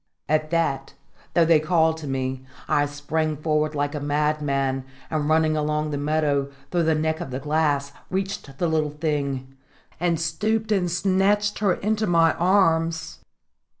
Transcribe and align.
At 0.27 0.49
that, 0.49 0.95
though 1.35 1.45
they 1.45 1.59
called 1.59 1.97
to 1.97 2.07
me, 2.07 2.43
I 2.67 2.87
sprang 2.87 3.37
forward 3.37 3.75
like 3.75 3.93
a 3.93 3.99
madman, 3.99 4.83
and 5.11 5.29
running 5.29 5.55
along 5.55 5.91
the 5.91 5.97
meadow, 5.99 6.49
through 6.71 6.85
the 6.85 6.95
neck 6.95 7.19
of 7.21 7.29
the 7.29 7.39
glass, 7.39 7.91
reached 8.09 8.57
the 8.57 8.67
little 8.67 8.89
thing, 8.89 9.55
and 9.99 10.19
stooped 10.19 10.71
and 10.71 10.89
snatched 10.89 11.59
her 11.59 11.75
into 11.75 12.07
my 12.07 12.33
arms. 12.33 13.19